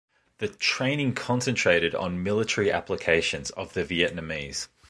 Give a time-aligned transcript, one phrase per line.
[0.39, 4.67] The training concentrated on military applications of the Vietnamese.